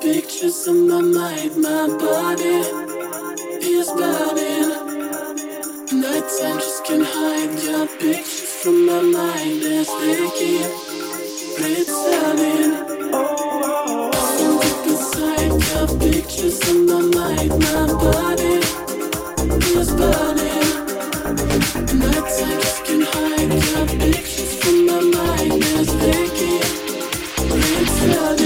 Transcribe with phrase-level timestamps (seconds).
[0.00, 2.60] pictures in my mind, my body
[3.60, 4.70] is burning.
[6.00, 10.70] Nights I just can't hide your pictures from my mind as they keep
[11.58, 12.72] returning.
[14.36, 18.60] From deep inside your pictures in my mind, my body
[19.78, 20.68] is burning.
[21.98, 26.64] Nights I just can't hide your pictures from my mind as they keep
[27.50, 28.41] returning.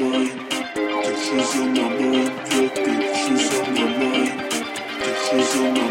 [0.00, 0.50] mind.
[0.50, 2.32] Get on my mind.
[2.50, 4.50] Yeah, get on my mind.
[4.50, 5.89] Pictures shoes on my mind.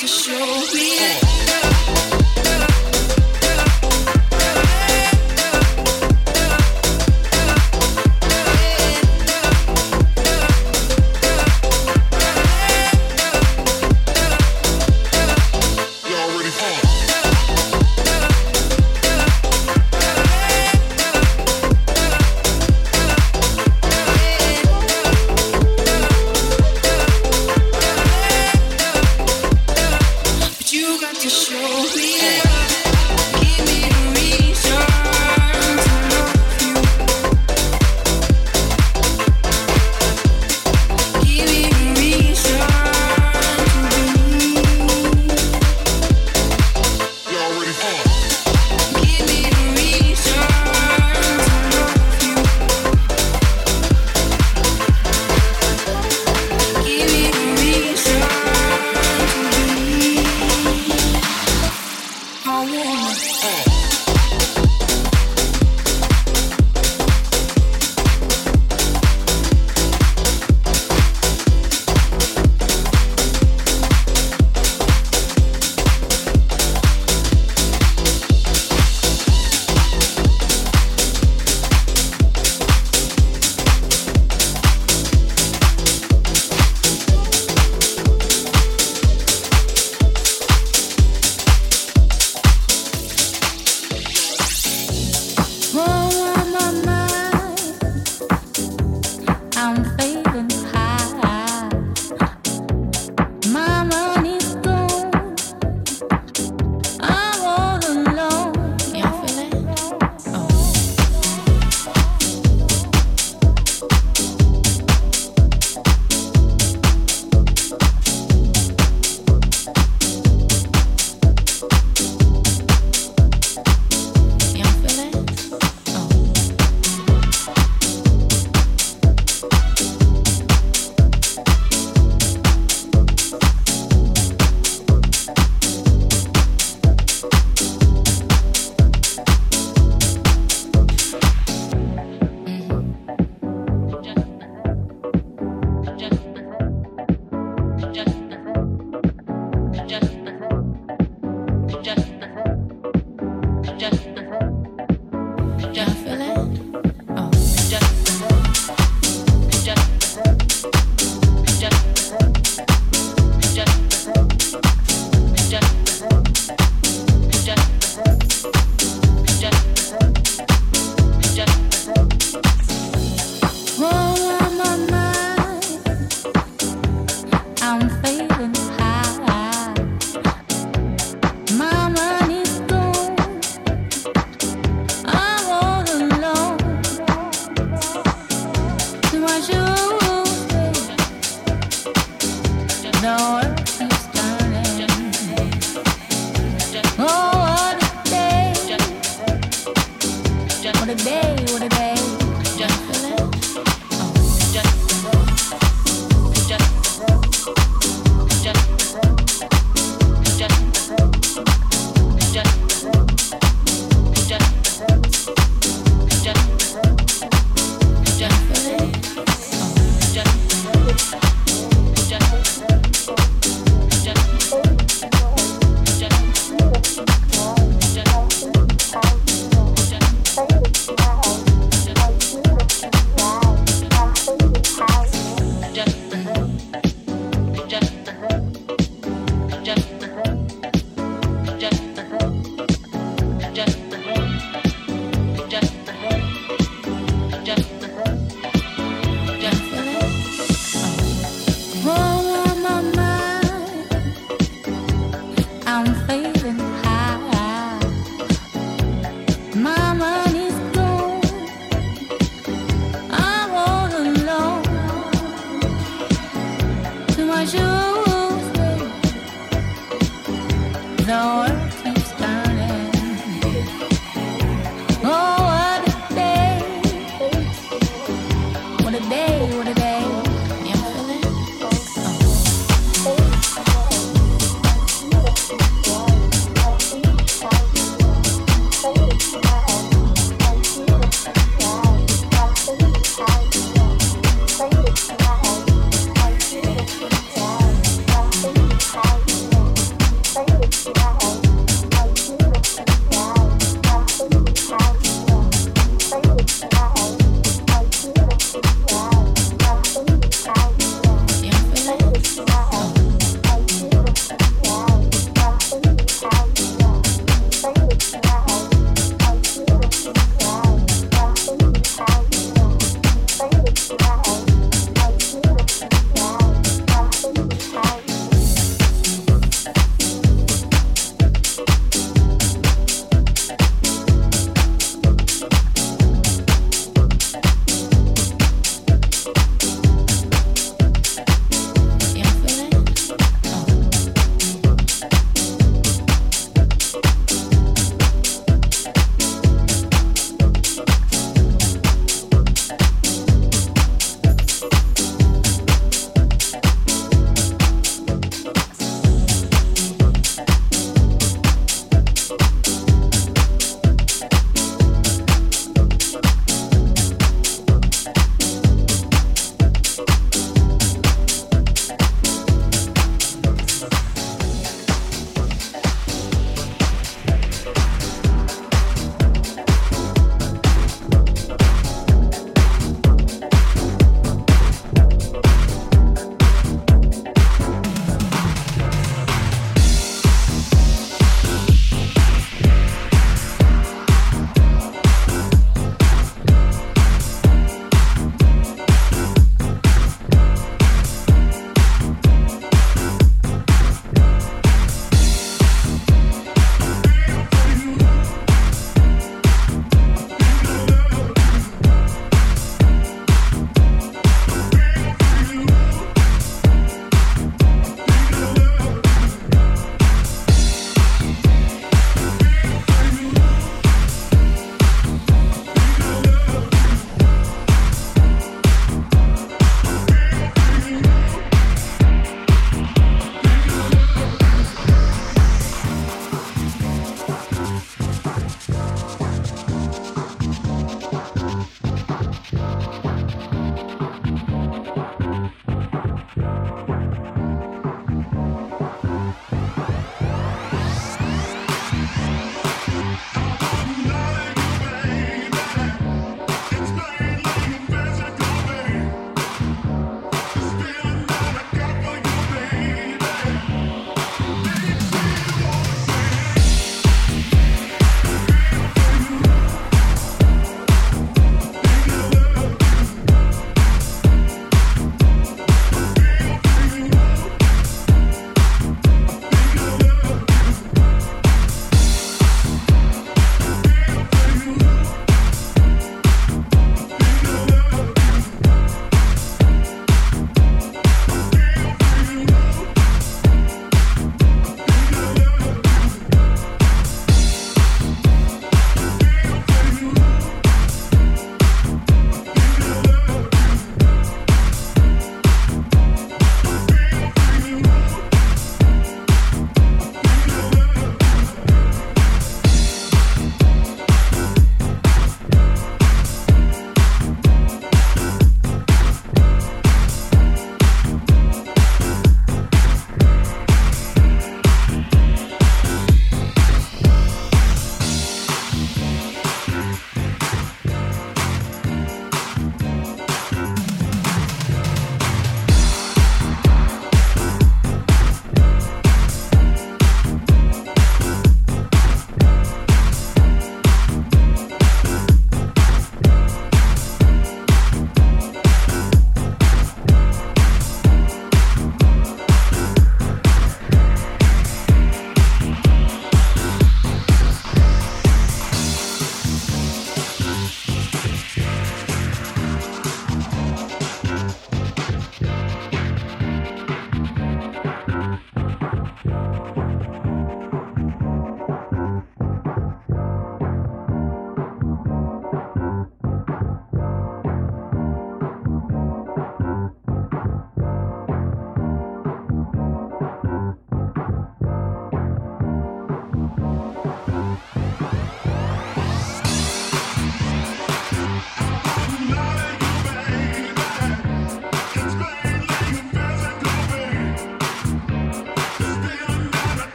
[0.00, 1.69] To show me